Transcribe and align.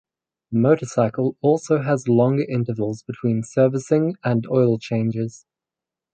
The 0.51 0.57
motorcycle 0.57 1.37
also 1.41 1.83
has 1.83 2.07
longer 2.07 2.43
intervals 2.49 3.03
between 3.03 3.43
servicing 3.43 4.15
and 4.23 4.47
oil 4.49 4.79
changes. 4.79 5.45